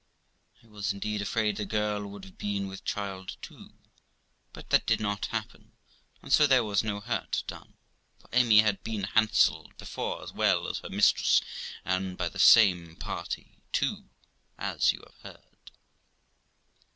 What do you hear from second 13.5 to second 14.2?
too,